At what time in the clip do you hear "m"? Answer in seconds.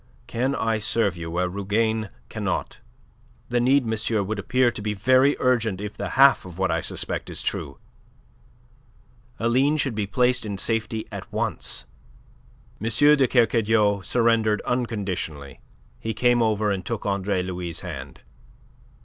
12.83-12.87